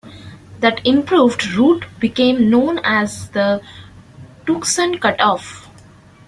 That 0.61 0.83
improved 0.83 1.45
route 1.53 1.85
became 1.99 2.49
known 2.49 2.79
as 2.79 3.29
the 3.29 3.61
Tucson 4.47 4.97
Cutoff. 4.97 5.69